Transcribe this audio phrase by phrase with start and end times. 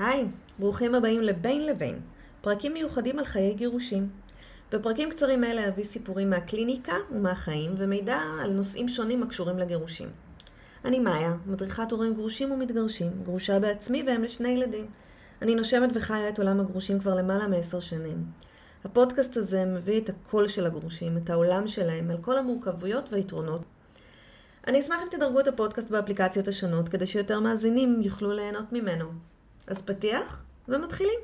[0.00, 0.26] היי,
[0.58, 2.00] ברוכים הבאים לבין לבין,
[2.40, 4.08] פרקים מיוחדים על חיי גירושים.
[4.72, 10.08] בפרקים קצרים אלה אביא סיפורים מהקליניקה ומהחיים ומידע על נושאים שונים הקשורים לגירושים.
[10.84, 14.86] אני מאיה, מדריכת הורים גרושים ומתגרשים, גרושה בעצמי ואם לשני ילדים.
[15.42, 18.24] אני נושמת וחיה את עולם הגרושים כבר למעלה מעשר שנים.
[18.84, 23.62] הפודקאסט הזה מביא את הקול של הגרושים, את העולם שלהם, על כל המורכבויות והיתרונות.
[24.66, 29.10] אני אשמח אם תדרגו את הפודקאסט באפליקציות השונות, כדי שיותר מאזינים יוכלו ליהנות ממנו.
[29.70, 31.20] אז פתיח, ומתחילים.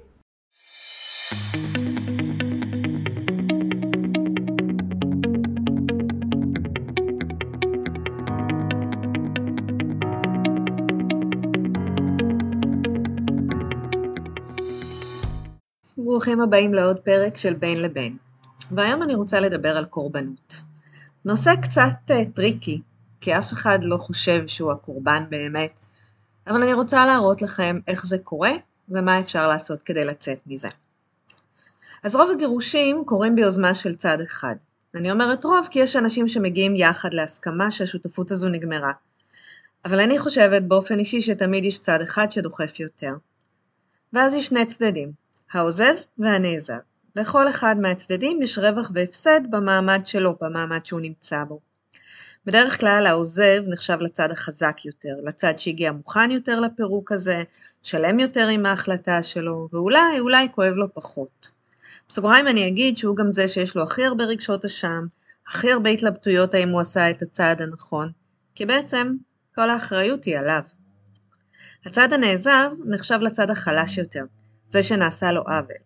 [15.99, 18.17] ברוכים הבאים לעוד פרק של בין לבין.
[18.71, 20.63] והיום אני רוצה לדבר על קורבנות.
[21.25, 22.81] נושא קצת אה, tricky,
[23.21, 25.81] כי אף אחד לא חושב שהוא הקורבן באמת,
[26.47, 28.53] אבל אני רוצה להראות לכם איך זה קורה
[28.89, 30.69] ומה אפשר לעשות כדי לצאת מזה.
[32.03, 34.57] אז רוב הגירושים קורים ביוזמה של צד אחד.
[34.95, 38.93] אני אומרת רוב כי יש אנשים שמגיעים יחד להסכמה שהשותפות הזו נגמרה.
[39.85, 43.13] אבל אני חושבת באופן אישי שתמיד יש צד אחד שדוחף יותר.
[44.13, 45.13] ואז יש שני צדדים,
[45.53, 46.79] העוזב והנעזב.
[47.17, 51.61] לכל אחד מהצדדים יש רווח והפסד במעמד שלו, במעמד שהוא נמצא בו.
[52.47, 57.43] בדרך כלל העוזב נחשב לצד החזק יותר, לצד שהגיע מוכן יותר לפירוק הזה,
[57.83, 61.49] שלם יותר עם ההחלטה שלו, ואולי, אולי כואב לו פחות.
[62.09, 65.07] בסוגריים אני אגיד שהוא גם זה שיש לו הכי הרבה רגשות אשם,
[65.49, 68.13] הכי הרבה התלבטויות האם הוא עשה את הצעד הנכון,
[68.55, 69.15] כי בעצם
[69.55, 70.63] כל האחריות היא עליו.
[71.87, 74.25] הצד הנעזב נחשב לצד החלש יותר,
[74.69, 75.86] זה שנעשה לו עוול.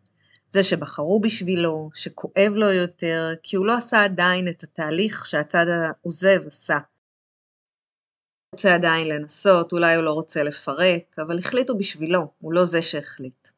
[0.51, 6.41] זה שבחרו בשבילו, שכואב לו יותר, כי הוא לא עשה עדיין את התהליך שהצד העוזב
[6.47, 6.75] עשה.
[6.75, 12.83] הוא רוצה עדיין לנסות, אולי הוא לא רוצה לפרק, אבל החליטו בשבילו, הוא לא זה
[12.83, 13.49] שהחליט.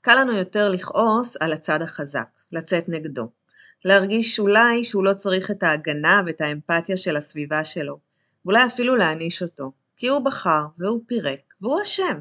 [0.00, 3.30] קל לנו יותר לכעוס על הצד החזק, לצאת נגדו.
[3.84, 7.98] להרגיש אולי שהוא לא צריך את ההגנה ואת האמפתיה של הסביבה שלו,
[8.44, 12.20] ואולי אפילו להעניש אותו, כי הוא בחר והוא פירק והוא אשם.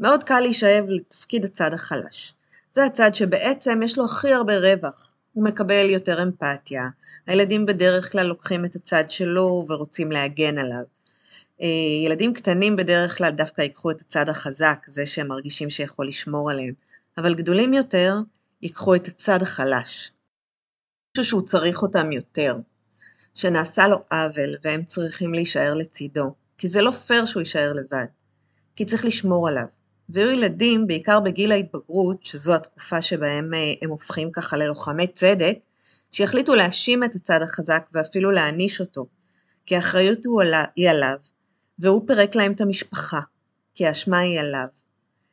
[0.00, 2.34] מאוד קל להישאב לתפקיד הצד החלש.
[2.72, 5.14] זה הצד שבעצם יש לו הכי הרבה רווח.
[5.32, 6.88] הוא מקבל יותר אמפתיה.
[7.26, 10.82] הילדים בדרך כלל לוקחים את הצד שלו ורוצים להגן עליו.
[11.62, 11.66] אה,
[12.06, 16.74] ילדים קטנים בדרך כלל דווקא ייקחו את הצד החזק, זה שהם מרגישים שיכול לשמור עליהם.
[17.18, 18.14] אבל גדולים יותר
[18.62, 20.12] ייקחו את הצד החלש.
[21.12, 22.56] משהו שהוא צריך אותם יותר.
[23.34, 26.34] שנעשה לו עוול והם צריכים להישאר לצידו.
[26.58, 28.06] כי זה לא פייר שהוא יישאר לבד.
[28.76, 29.77] כי צריך לשמור עליו.
[30.08, 35.58] והיו ילדים, בעיקר בגיל ההתבגרות, שזו התקופה שבהם אה, הם הופכים ככה ללוחמי צדק,
[36.10, 39.06] שהחליטו להאשים את הצד החזק ואפילו להעניש אותו,
[39.66, 40.18] כי האחריות
[40.76, 41.16] היא עליו,
[41.78, 43.20] והוא פירק להם את המשפחה,
[43.74, 44.66] כי האשמה היא עליו.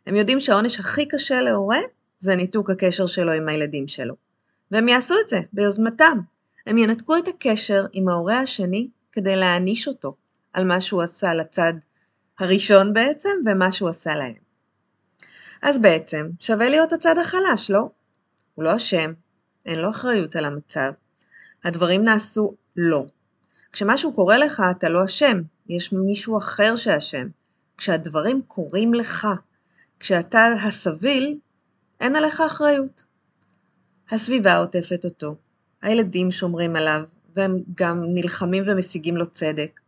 [0.08, 1.80] הם יודעים שהעונש הכי קשה להורה
[2.20, 4.16] זה ניתוק הקשר שלו עם הילדים שלו.
[4.72, 6.20] והם יעשו את זה ביוזמתם.
[6.68, 10.16] הם ינתקו את הקשר עם ההורה השני כדי להעניש אותו
[10.54, 11.74] על מה שהוא עשה לצד
[12.40, 14.45] הראשון בעצם ומה שהוא עשה להם.
[15.62, 17.90] אז בעצם שווה להיות הצד החלש, לא?
[18.56, 19.14] הוא לא אשם,
[19.66, 20.92] אין לו אחריות על המצב.
[21.64, 23.06] הדברים נעשו לא.
[23.72, 27.28] כשמשהו קורה לך אתה לא אשם, יש מישהו אחר שאשם.
[27.78, 29.28] כשהדברים קורים לך,
[30.00, 31.38] כשאתה הסביל,
[32.00, 33.04] אין עליך אחריות.
[34.12, 35.36] הסביבה עוטפת אותו,
[35.82, 37.02] הילדים שומרים עליו,
[37.36, 39.80] והם גם נלחמים ומשיגים לו צדק.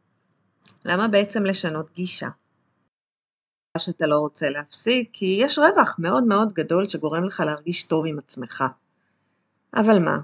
[0.86, 2.28] למה בעצם לשנות גישה?
[3.78, 8.20] שאתה לא רוצה להפסיק, כי יש רווח מאוד מאוד גדול שגורם לך להרגיש טוב עם
[8.20, 8.64] עצמך.
[9.74, 10.18] אבל מה?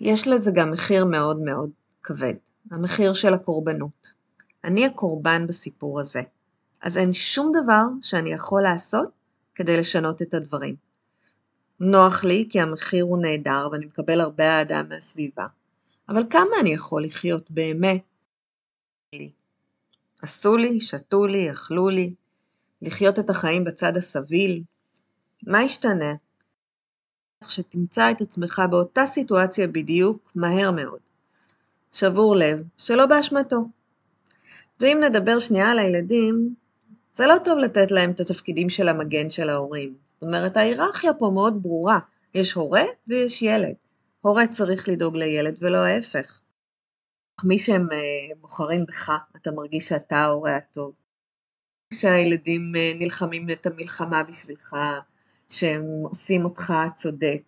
[0.00, 1.70] יש לזה גם מחיר מאוד מאוד
[2.02, 2.34] כבד,
[2.70, 4.12] המחיר של הקורבנות.
[4.64, 6.22] אני הקורבן בסיפור הזה,
[6.82, 9.08] אז אין שום דבר שאני יכול לעשות
[9.54, 10.76] כדי לשנות את הדברים.
[11.80, 15.46] נוח לי כי המחיר הוא נהדר ואני מקבל הרבה אהדה מהסביבה,
[16.08, 18.02] אבל כמה אני יכול לחיות באמת?
[19.12, 19.30] לי.
[20.22, 22.14] עשו לי, שתו לי, אכלו לי,
[22.82, 24.62] לחיות את החיים בצד הסביל?
[25.46, 26.14] מה ישתנה?
[27.48, 31.00] שתמצא את עצמך באותה סיטואציה בדיוק מהר מאוד.
[31.92, 33.64] שבור לב, שלא באשמתו.
[34.80, 36.54] ואם נדבר שנייה על הילדים,
[37.14, 39.94] זה לא טוב לתת להם את התפקידים של המגן של ההורים.
[40.14, 41.98] זאת אומרת, ההיררכיה פה מאוד ברורה.
[42.34, 43.74] יש הורה ויש ילד.
[44.20, 46.40] הורה צריך לדאוג לילד ולא ההפך.
[47.44, 47.98] מי שהם אה,
[48.40, 50.92] בוחרים בך, אתה מרגיש שאתה ההורה הטוב.
[51.94, 54.76] שהילדים אה, נלחמים את המלחמה בשבילך,
[55.48, 57.42] שהם עושים אותך צודק,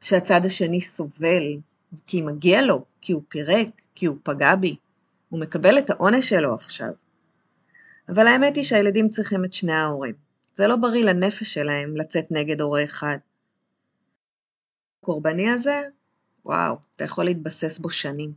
[0.00, 1.56] שהצד השני סובל,
[2.06, 4.76] כי מגיע לו, כי הוא פירק, כי הוא פגע בי,
[5.28, 6.90] הוא מקבל את העונש שלו עכשיו.
[8.08, 10.14] אבל האמת היא שהילדים צריכים את שני ההורים,
[10.54, 13.18] זה לא בריא לנפש שלהם לצאת נגד הורה אחד.
[15.02, 15.82] הקורבני הזה,
[16.44, 18.32] וואו, אתה יכול להתבסס בו שנים.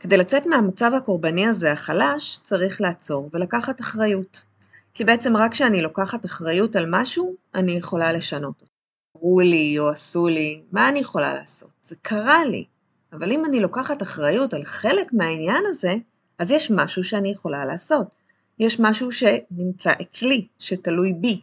[0.00, 4.44] כדי לצאת מהמצב הקורבני הזה, החלש, צריך לעצור ולקחת אחריות.
[4.94, 8.72] כי בעצם רק כשאני לוקחת אחריות על משהו, אני יכולה לשנות אותו.
[9.16, 11.70] אמרו לי או עשו לי, מה אני יכולה לעשות?
[11.82, 12.64] זה קרה לי.
[13.12, 15.94] אבל אם אני לוקחת אחריות על חלק מהעניין הזה,
[16.38, 18.14] אז יש משהו שאני יכולה לעשות.
[18.58, 21.42] יש משהו שנמצא אצלי, שתלוי בי.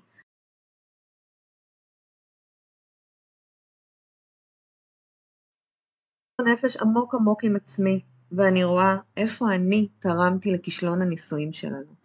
[6.53, 11.98] נפש עמוק עמוק עם עצמי, ואני רואה איפה אני תרמתי לכישלון הנישואים שלנו.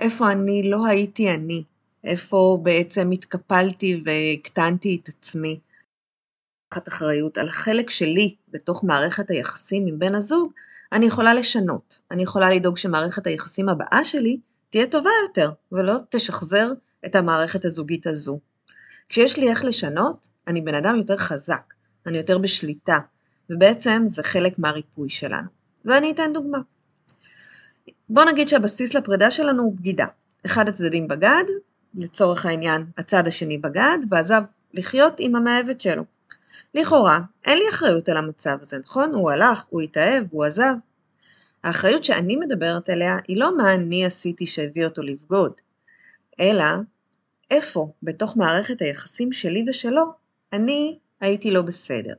[0.00, 1.64] איפה אני לא הייתי אני,
[2.04, 5.60] איפה בעצם התקפלתי והקטנתי את עצמי.
[6.66, 10.52] לקחת אחריות על החלק שלי בתוך מערכת היחסים עם בן הזוג,
[10.92, 11.98] אני יכולה לשנות.
[12.10, 16.72] אני יכולה לדאוג שמערכת היחסים הבאה שלי תהיה טובה יותר, ולא תשחזר
[17.06, 18.38] את המערכת הזוגית הזו.
[19.08, 21.74] כשיש לי איך לשנות, אני בן אדם יותר חזק,
[22.06, 22.98] אני יותר בשליטה,
[23.50, 25.48] ובעצם זה חלק מהריפוי שלנו.
[25.84, 26.58] ואני אתן דוגמה.
[28.08, 30.06] בוא נגיד שהבסיס לפרידה שלנו הוא בגידה.
[30.46, 31.44] אחד הצדדים בגד,
[31.94, 34.42] לצורך העניין הצד השני בגד, ועזב
[34.74, 36.02] לחיות עם המאהבת שלו.
[36.74, 39.14] לכאורה, אין לי אחריות על המצב הזה, נכון?
[39.14, 40.74] הוא הלך, הוא התאהב, הוא עזב.
[41.64, 45.52] האחריות שאני מדברת עליה היא לא מה אני עשיתי שהביא אותו לבגוד,
[46.40, 46.64] אלא
[47.50, 50.02] איפה בתוך מערכת היחסים שלי ושלו
[50.52, 52.14] אני הייתי לא בסדר.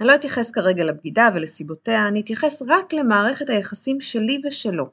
[0.00, 4.90] אני לא אתייחס כרגע לבגידה ולסיבותיה, אני אתייחס רק למערכת היחסים שלי ושלו.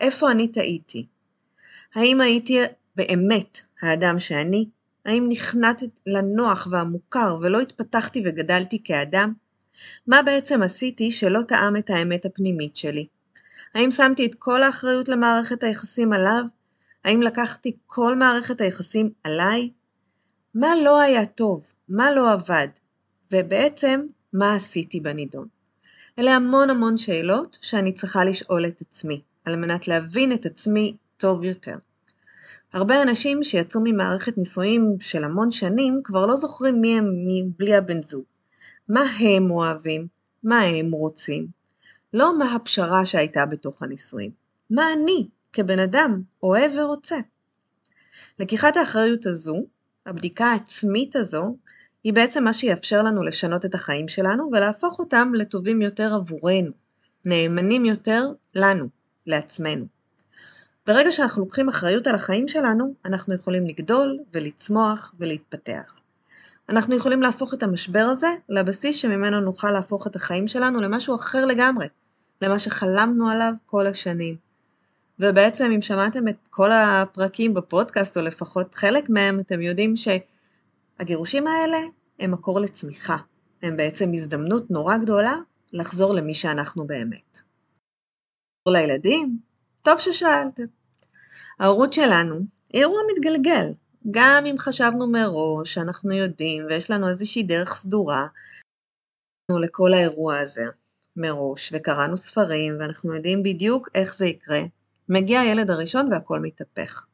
[0.00, 1.06] איפה אני טעיתי?
[1.94, 2.58] האם הייתי
[2.96, 4.68] באמת האדם שאני?
[5.04, 9.32] האם נכנעתי לנוח והמוכר ולא התפתחתי וגדלתי כאדם?
[10.06, 13.06] מה בעצם עשיתי שלא טעם את האמת הפנימית שלי?
[13.74, 16.44] האם שמתי את כל האחריות למערכת היחסים עליו?
[17.04, 19.70] האם לקחתי כל מערכת היחסים עליי?
[20.54, 21.66] מה לא היה טוב?
[21.88, 22.68] מה לא עבד?
[23.32, 24.06] ובעצם,
[24.38, 25.48] מה עשיתי בנידון?
[26.18, 31.44] אלה המון המון שאלות שאני צריכה לשאול את עצמי, על מנת להבין את עצמי טוב
[31.44, 31.76] יותר.
[32.72, 37.06] הרבה אנשים שיצאו ממערכת נישואים של המון שנים כבר לא זוכרים מי הם
[37.58, 38.24] בלי הבן זוג.
[38.88, 40.06] מה הם אוהבים,
[40.42, 41.46] מה הם רוצים.
[42.14, 44.30] לא מה הפשרה שהייתה בתוך הנישואים,
[44.70, 47.16] מה אני כבן אדם אוהב ורוצה.
[48.38, 49.66] לקיחת האחריות הזו,
[50.06, 51.56] הבדיקה העצמית הזו,
[52.06, 56.70] היא בעצם מה שיאפשר לנו לשנות את החיים שלנו ולהפוך אותם לטובים יותר עבורנו,
[57.24, 58.88] נאמנים יותר לנו,
[59.26, 59.86] לעצמנו.
[60.86, 66.00] ברגע שאנחנו לוקחים אחריות על החיים שלנו, אנחנו יכולים לגדול ולצמוח ולהתפתח.
[66.68, 71.44] אנחנו יכולים להפוך את המשבר הזה לבסיס שממנו נוכל להפוך את החיים שלנו למשהו אחר
[71.46, 71.86] לגמרי,
[72.42, 74.36] למה שחלמנו עליו כל השנים.
[75.20, 79.96] ובעצם אם שמעתם את כל הפרקים בפודקאסט, או לפחות חלק מהם, אתם יודעים
[80.98, 81.78] שהגירושים האלה
[82.18, 83.16] הם מקור לצמיחה.
[83.62, 85.36] הם בעצם הזדמנות נורא גדולה
[85.72, 87.38] לחזור למי שאנחנו באמת.
[88.68, 89.38] לילדים,
[89.82, 90.64] טוב ששאלתם.
[91.60, 92.34] ההורות שלנו
[92.72, 93.72] היא אירוע מתגלגל,
[94.10, 98.26] גם אם חשבנו מראש שאנחנו יודעים ויש לנו איזושהי דרך סדורה
[99.62, 100.64] לכל האירוע הזה
[101.16, 104.60] מראש, וקראנו ספרים ואנחנו יודעים בדיוק איך זה יקרה,
[105.08, 107.06] מגיע הילד הראשון והכל מתהפך.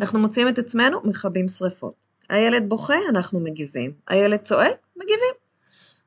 [0.00, 2.01] אנחנו מוצאים את עצמנו מכבים שרפות.
[2.32, 3.92] הילד בוכה, אנחנו מגיבים.
[4.08, 5.34] הילד צועק, מגיבים.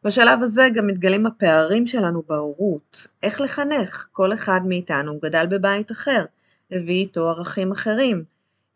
[0.03, 4.07] בשלב הזה גם מתגלים הפערים שלנו בהורות, איך לחנך.
[4.11, 6.25] כל אחד מאיתנו גדל בבית אחר,
[6.71, 8.23] הביא איתו ערכים אחרים.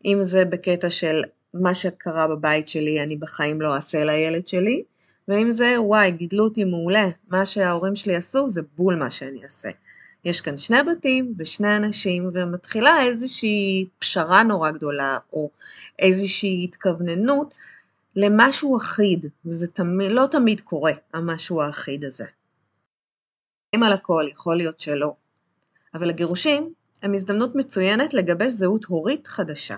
[0.04, 1.22] אם זה בקטע של
[1.54, 4.82] מה שקרה בבית שלי אני בחיים לא אעשה לילד שלי,
[5.28, 9.70] ואם זה וואי גידלו אותי מעולה, מה שההורים שלי עשו זה בול מה שאני אעשה.
[10.24, 15.50] יש כאן שני בתים ושני אנשים ומתחילה איזושהי פשרה נורא גדולה או
[15.98, 17.54] איזושהי התכווננות
[18.16, 22.24] למשהו אחיד, וזה תמיד, לא תמיד קורה, המשהו האחיד הזה.
[23.74, 25.14] אם על הכל, יכול להיות שלא.
[25.94, 29.76] אבל הגירושים הם הזדמנות מצוינת לגבש זהות הורית חדשה.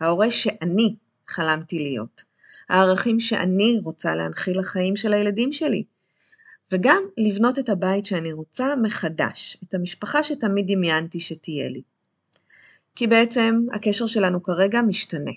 [0.00, 0.94] ההורה שאני
[1.28, 2.24] חלמתי להיות,
[2.68, 5.84] הערכים שאני רוצה להנחיל לחיים של הילדים שלי,
[6.72, 11.82] וגם לבנות את הבית שאני רוצה מחדש, את המשפחה שתמיד דמיינתי שתהיה לי.
[12.94, 15.30] כי בעצם הקשר שלנו כרגע משתנה.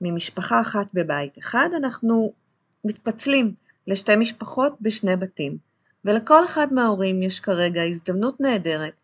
[0.00, 2.32] ממשפחה אחת בבית אחד אנחנו
[2.84, 3.54] מתפצלים
[3.86, 5.56] לשתי משפחות בשני בתים,
[6.04, 8.94] ולכל אחד מההורים יש כרגע הזדמנות נהדרת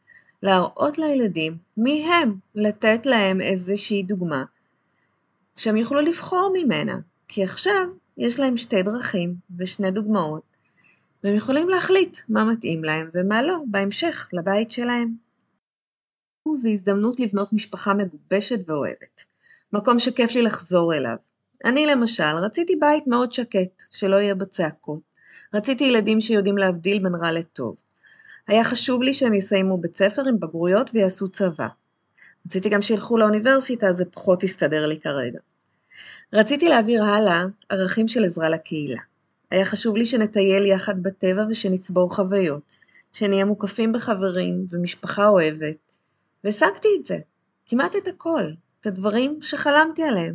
[0.42, 4.44] להראות לילדים מי הם, לתת להם איזושהי דוגמה
[5.56, 7.86] שהם יוכלו לבחור ממנה, כי עכשיו
[8.18, 10.42] יש להם שתי דרכים ושני דוגמאות,
[11.24, 15.14] והם יכולים להחליט מה מתאים להם ומה לא בהמשך לבית שלהם.
[16.54, 19.20] זו הזדמנות לבנות משפחה מגובשת ואוהבת.
[19.72, 21.16] מקום שכיף לי לחזור אליו.
[21.64, 25.00] אני למשל, רציתי בית מאוד שקט, שלא יהיה בו צעקות.
[25.54, 27.76] רציתי ילדים שיודעים להבדיל בין רע לטוב.
[28.46, 31.68] היה חשוב לי שהם יסיימו בית ספר עם בגרויות ויעשו צבא.
[32.46, 35.38] רציתי גם שילכו לאוניברסיטה, זה פחות הסתדר לי כרגע.
[36.32, 39.00] רציתי להעביר הלאה ערכים של עזרה לקהילה.
[39.54, 42.62] היה חשוב לי שנטייל יחד בטבע ושנצבור חוויות,
[43.12, 45.76] שנהיה מוקפים בחברים ומשפחה אוהבת,
[46.44, 47.18] והשגתי את זה,
[47.66, 48.44] כמעט את הכל,
[48.80, 50.34] את הדברים שחלמתי עליהם.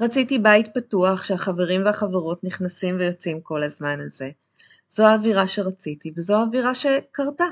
[0.00, 4.30] רציתי בית פתוח שהחברים והחברות נכנסים ויוצאים כל הזמן הזה.
[4.90, 7.46] זו האווירה שרציתי וזו האווירה שקרתה.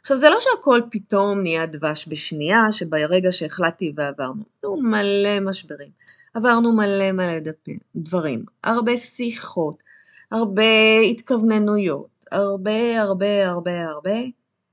[0.00, 5.90] עכשיו זה לא שהכל פתאום נהיה דבש בשנייה, שברגע שהחלטתי ועברנו, היו מלא משברים,
[6.34, 9.89] עברנו מלא מלא דפים, דברים, הרבה שיחות,
[10.30, 14.16] הרבה התכווננויות, הרבה הרבה הרבה הרבה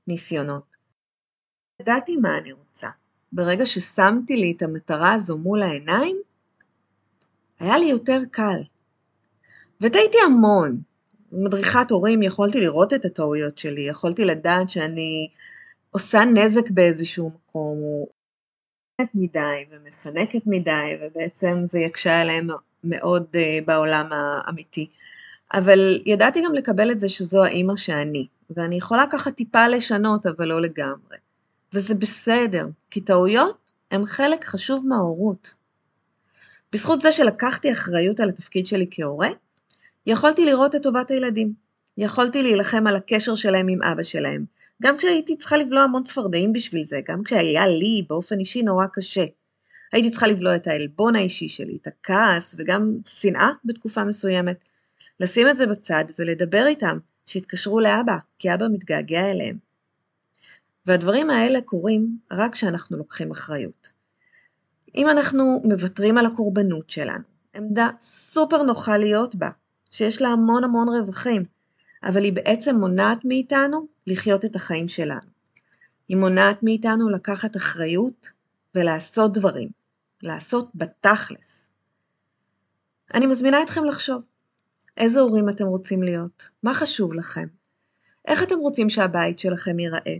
[0.08, 0.76] ניסיונות.
[1.80, 2.88] ידעתי מה אני רוצה.
[3.32, 6.16] ברגע ששמתי לי את המטרה הזו מול העיניים,
[7.60, 8.62] היה לי יותר קל.
[9.80, 10.80] וטעיתי המון.
[11.32, 15.28] מדריכת הורים יכולתי לראות את הטעויות שלי, יכולתי לדעת שאני
[15.90, 18.08] עושה נזק באיזשהו מקום, או
[19.14, 22.48] מדי ומפנקת מדי, ובעצם זה יקשה עליהם
[22.84, 24.88] מאוד uh, בעולם האמיתי.
[25.52, 30.48] אבל ידעתי גם לקבל את זה שזו האימא שאני, ואני יכולה ככה טיפה לשנות, אבל
[30.48, 31.16] לא לגמרי.
[31.72, 35.54] וזה בסדר, כי טעויות הן חלק חשוב מההורות.
[36.72, 39.28] בזכות זה שלקחתי אחריות על התפקיד שלי כהורה,
[40.06, 41.68] יכולתי לראות את טובת הילדים.
[41.98, 44.44] יכולתי להילחם על הקשר שלהם עם אבא שלהם,
[44.82, 49.24] גם כשהייתי צריכה לבלוע המון צפרדעים בשביל זה, גם כשהיה לי באופן אישי נורא קשה.
[49.92, 54.70] הייתי צריכה לבלוע את העלבון האישי שלי, את הכעס וגם שנאה בתקופה מסוימת.
[55.20, 59.58] לשים את זה בצד ולדבר איתם, שיתקשרו לאבא, כי אבא מתגעגע אליהם.
[60.86, 63.92] והדברים האלה קורים רק כשאנחנו לוקחים אחריות.
[64.94, 69.50] אם אנחנו מוותרים על הקורבנות שלנו, עמדה סופר נוחה להיות בה,
[69.90, 71.44] שיש לה המון המון רווחים,
[72.02, 75.30] אבל היא בעצם מונעת מאיתנו לחיות את החיים שלנו.
[76.08, 78.30] היא מונעת מאיתנו לקחת אחריות
[78.74, 79.68] ולעשות דברים,
[80.22, 81.70] לעשות בתכלס.
[83.14, 84.22] אני מזמינה אתכם לחשוב,
[84.98, 86.48] איזה הורים אתם רוצים להיות?
[86.62, 87.46] מה חשוב לכם?
[88.28, 90.16] איך אתם רוצים שהבית שלכם ייראה?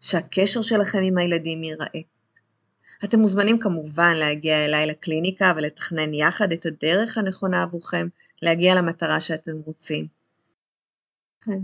[0.00, 2.00] שהקשר שלכם עם הילדים ייראה?
[3.04, 8.08] אתם מוזמנים כמובן להגיע אליי לקליניקה ולתכנן יחד את הדרך הנכונה עבורכם
[8.42, 10.06] להגיע למטרה שאתם רוצים.
[11.40, 11.60] כן,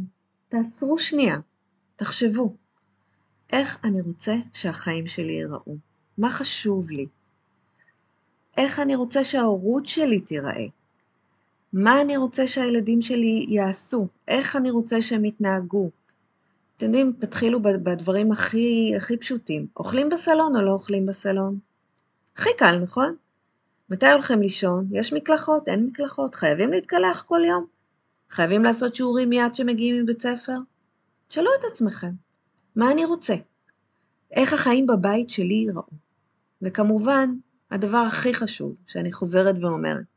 [0.49, 1.37] תעצרו שנייה,
[1.97, 2.57] תחשבו,
[3.53, 5.77] איך אני רוצה שהחיים שלי ייראו?
[6.19, 7.07] מה חשוב לי?
[8.57, 10.67] איך אני רוצה שההורות שלי תיראה?
[11.73, 14.09] מה אני רוצה שהילדים שלי יעשו?
[14.29, 15.91] איך אני רוצה שהם יתנהגו?
[16.77, 19.67] אתם יודעים, תתחילו בדברים הכי, הכי פשוטים.
[19.77, 21.59] אוכלים בסלון או לא אוכלים בסלון?
[22.37, 23.17] הכי קל, נכון?
[23.91, 24.89] מתי הולכים לישון?
[24.91, 25.69] יש מקלחות?
[25.69, 26.35] אין מקלחות?
[26.35, 27.67] חייבים להתקלח כל יום?
[28.31, 30.57] חייבים לעשות שיעורים מיד שמגיעים מבית ספר?
[31.29, 32.13] תשאלו את עצמכם,
[32.77, 33.35] מה אני רוצה?
[34.33, 35.83] איך החיים בבית שלי ייראו?
[36.63, 37.35] וכמובן,
[37.71, 40.12] הדבר הכי חשוב שאני חוזרת ואומרת,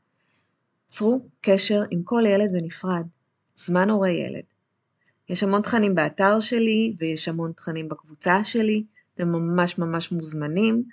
[0.88, 3.06] צרו קשר עם כל ילד בנפרד,
[3.56, 4.44] זמן הורה ילד.
[5.30, 10.84] יש המון תכנים באתר שלי ויש המון תכנים בקבוצה שלי, אתם ממש ממש מוזמנים.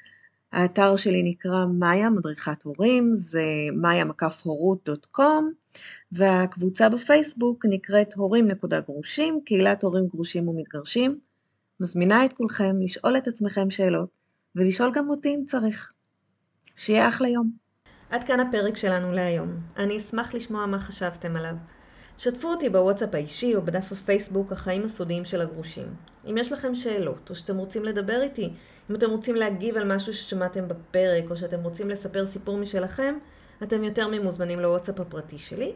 [0.53, 4.05] האתר שלי נקרא מאיה מדריכת הורים, זה מאיה
[5.11, 5.53] קום,
[6.13, 11.19] והקבוצה בפייסבוק נקראת הורים.גרושים, קהילת הורים גרושים ומתגרשים.
[11.81, 14.09] מזמינה את כולכם לשאול את עצמכם שאלות,
[14.57, 15.93] ולשאול גם אותי אם צריך.
[16.77, 17.62] שיהיה אחלה יום.
[18.13, 19.61] עד כאן הפרק שלנו להיום.
[19.77, 21.55] אני אשמח לשמוע מה חשבתם עליו.
[22.19, 25.95] שתפו אותי בוואטסאפ האישי או בדף הפייסבוק החיים הסודיים של הגרושים.
[26.31, 28.53] אם יש לכם שאלות, או שאתם רוצים לדבר איתי,
[28.91, 33.15] אם אתם רוצים להגיב על משהו ששמעתם בפרק, או שאתם רוצים לספר סיפור משלכם,
[33.63, 35.73] אתם יותר ממוזמנים לוואטסאפ הפרטי שלי.